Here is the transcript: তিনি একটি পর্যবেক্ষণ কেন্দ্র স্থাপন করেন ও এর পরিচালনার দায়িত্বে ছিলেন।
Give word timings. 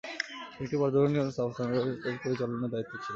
তিনি 0.49 0.63
একটি 0.63 0.77
পর্যবেক্ষণ 0.77 1.11
কেন্দ্র 1.11 1.33
স্থাপন 1.33 1.51
করেন 1.57 1.71
ও 1.75 2.07
এর 2.07 2.15
পরিচালনার 2.23 2.71
দায়িত্বে 2.73 2.95
ছিলেন। 2.95 3.09